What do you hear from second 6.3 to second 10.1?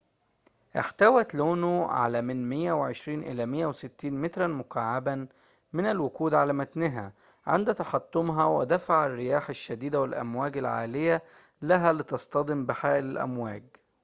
على متنها عند تحطمها ودفع الرياح الشديدة